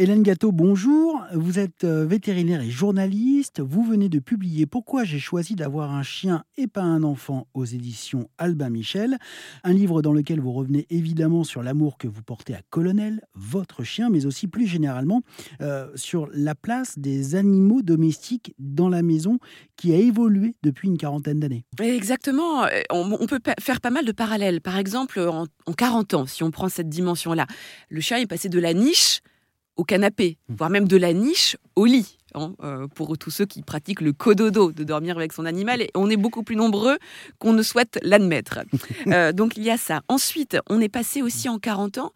[0.00, 1.26] Hélène Gâteau, bonjour.
[1.34, 3.60] Vous êtes euh, vétérinaire et journaliste.
[3.60, 7.66] Vous venez de publier Pourquoi j'ai choisi d'avoir un chien et pas un enfant aux
[7.66, 9.18] éditions Albin Michel.
[9.62, 13.84] Un livre dans lequel vous revenez évidemment sur l'amour que vous portez à Colonel, votre
[13.84, 15.20] chien, mais aussi plus généralement
[15.60, 19.38] euh, sur la place des animaux domestiques dans la maison
[19.76, 21.66] qui a évolué depuis une quarantaine d'années.
[21.78, 22.64] Exactement.
[22.88, 24.62] On, peut faire pas mal de parallèles.
[24.62, 27.46] Par exemple, en, en 40 ans, si on prend cette dimension-là,
[27.90, 29.20] le chien est passé de la niche
[29.76, 30.54] au canapé, mmh.
[30.54, 32.16] voire même de la niche au lit.
[32.34, 35.82] Hein, euh, pour tous ceux qui pratiquent le cododo, de dormir avec son animal.
[35.82, 36.96] Et on est beaucoup plus nombreux
[37.38, 38.60] qu'on ne souhaite l'admettre.
[39.06, 40.02] Euh, donc il y a ça.
[40.08, 42.12] Ensuite, on est passé aussi en 40 ans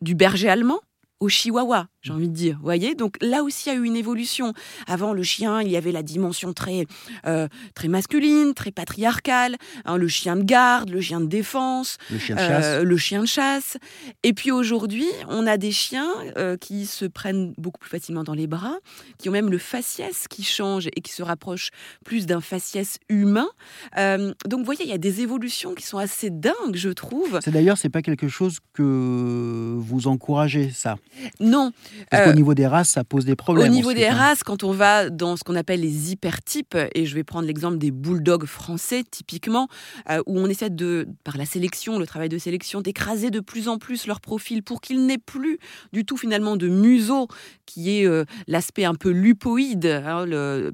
[0.00, 0.80] du berger allemand
[1.22, 2.56] au chihuahua j'ai envie de dire.
[2.56, 4.52] Vous voyez Donc là aussi, il y a eu une évolution.
[4.88, 6.86] Avant, le chien, il y avait la dimension très,
[7.26, 9.56] euh, très masculine, très patriarcale.
[9.84, 12.64] Hein, le chien de garde, le chien de défense, le chien de chasse.
[12.64, 13.76] Euh, le chien de chasse.
[14.24, 18.34] Et puis aujourd'hui, on a des chiens euh, qui se prennent beaucoup plus facilement dans
[18.34, 18.78] les bras,
[19.18, 21.70] qui ont même le faciès qui change et qui se rapproche
[22.04, 23.48] plus d'un faciès humain.
[23.96, 27.38] donc vous voyez, il y a des évolutions qui sont assez dingues, je trouve.
[27.44, 30.96] C'est d'ailleurs, c'est pas quelque chose que vous encouragez, ça
[31.40, 31.72] Non.
[32.10, 33.70] Parce qu'au euh, niveau des races, ça pose des problèmes.
[33.70, 37.14] Au niveau des races, quand on va dans ce qu'on appelle les hypertypes, et je
[37.14, 39.68] vais prendre l'exemple des bulldogs français, typiquement,
[40.10, 43.68] euh, où on essaie de, par la sélection, le travail de sélection, d'écraser de plus
[43.68, 45.58] en plus leur profil pour qu'ils n'aient plus
[45.92, 47.28] du tout finalement de museau,
[47.66, 50.26] qui est euh, l'aspect un peu lupoïde hein,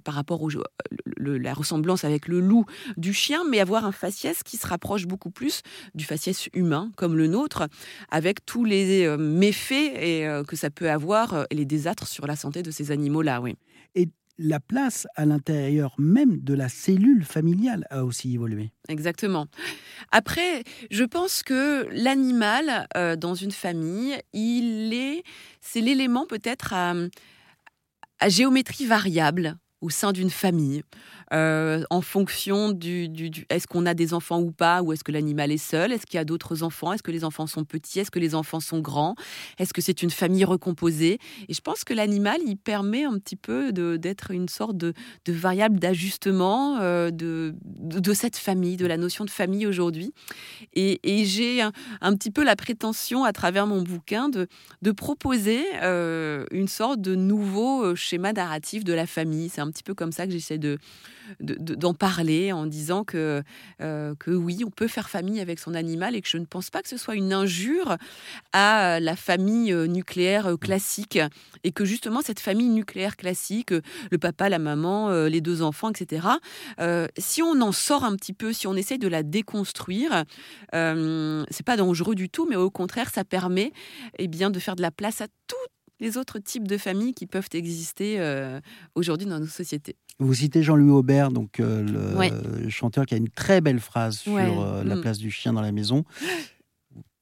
[0.04, 0.46] par rapport
[1.18, 2.64] la ressemblance avec le loup
[2.96, 5.62] du chien, mais avoir un faciès qui se rapproche beaucoup plus
[5.94, 7.68] du faciès humain, comme le nôtre,
[8.10, 12.62] avec tous les méfaits et, que ça peut avoir euh, les désastres sur la santé
[12.62, 13.56] de ces animaux-là, oui.
[13.94, 14.08] Et
[14.38, 18.70] la place à l'intérieur même de la cellule familiale a aussi évolué.
[18.88, 19.46] Exactement.
[20.12, 25.24] Après, je pense que l'animal euh, dans une famille, il est,
[25.60, 30.82] c'est l'élément peut-être à géométrie variable au sein d'une famille.
[31.32, 33.10] Euh, en fonction du,
[33.50, 36.16] est-ce qu'on a des enfants ou pas, ou est-ce que l'animal est seul, est-ce qu'il
[36.16, 38.80] y a d'autres enfants, est-ce que les enfants sont petits, est-ce que les enfants sont
[38.80, 39.14] grands,
[39.58, 41.18] est-ce que c'est une famille recomposée.
[41.48, 44.94] Et je pense que l'animal, il permet un petit peu d'être une sorte de,
[45.28, 50.12] variable d'ajustement euh, de, de, cette famille, de la notion de famille aujourd'hui.
[50.74, 51.72] Et, j'ai un,
[52.14, 54.46] petit peu la prétention, à travers mon bouquin, de,
[54.82, 59.50] de proposer euh, une sorte de nouveau schéma narratif de la famille.
[59.50, 60.78] C'est un petit peu comme ça que j'essaie de
[61.40, 63.42] d'en parler en disant que,
[63.82, 66.70] euh, que oui, on peut faire famille avec son animal et que je ne pense
[66.70, 67.96] pas que ce soit une injure
[68.52, 71.18] à la famille euh, nucléaire euh, classique
[71.64, 73.72] et que justement cette famille nucléaire classique,
[74.10, 76.26] le papa, la maman, les deux enfants, etc.,
[77.18, 80.24] si on en sort un petit peu, si on essaie de la déconstruire,
[80.72, 83.72] c'est pas dangereux du tout, mais au contraire, ça permet
[84.18, 87.26] eh bien, de faire de la place à toutes les autres types de familles qui
[87.26, 88.20] peuvent exister
[88.94, 89.96] aujourd'hui dans nos sociétés.
[90.20, 92.20] Vous citez Jean-Louis Aubert, donc euh,
[92.62, 95.00] le chanteur qui a une très belle phrase sur euh, la mm.
[95.00, 96.04] place du chien dans la maison.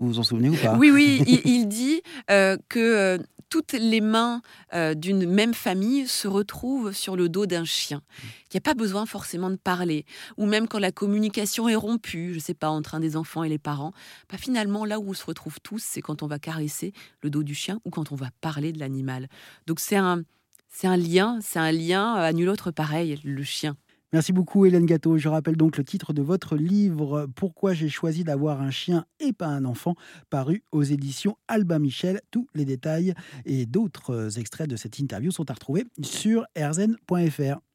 [0.01, 0.77] Vous vous en souvenez ou pas?
[0.77, 2.01] Oui, oui, il, dit
[2.31, 3.19] euh, que
[3.57, 4.43] toutes les mains
[4.97, 8.03] d'une même famille se retrouvent sur le dos d'un chien.
[8.23, 10.05] Il n'y a pas besoin forcément de parler.
[10.37, 13.45] Ou même quand la communication est rompue, je ne sais pas, entre un des enfants
[13.45, 13.93] et les parents,
[14.31, 17.43] bah, finalement, là où on se retrouve tous, c'est quand on va caresser le dos
[17.43, 19.27] du chien ou quand on va parler de l'animal.
[19.67, 20.23] Donc c'est un,
[20.69, 23.75] c'est un lien, c'est un lien à nul autre pareil, le chien.
[24.13, 25.19] Merci beaucoup Hélène Gâteau.
[25.19, 29.33] Je rappelle donc le titre de votre livre Pourquoi j'ai choisi d'avoir un chien et
[29.33, 29.97] pas un enfant,
[30.31, 32.21] paru aux éditions Albin Michel.
[32.31, 33.15] Tous les détails
[33.45, 37.66] et d'autres extraits de cette interview sont à retrouver sur erzen.fr.